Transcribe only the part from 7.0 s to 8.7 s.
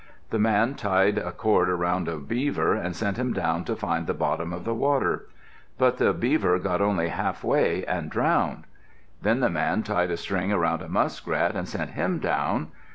half way and drowned.